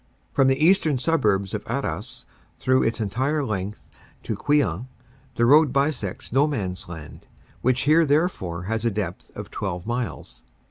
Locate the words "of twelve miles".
9.37-10.41